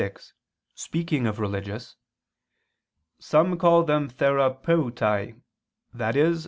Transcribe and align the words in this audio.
vi), 0.01 0.09
speaking 0.73 1.27
of 1.27 1.39
religious: 1.39 1.95
"Some 3.19 3.55
call 3.59 3.83
them 3.83 4.09
therapeutai," 4.09 5.35
i.e. 5.93 6.35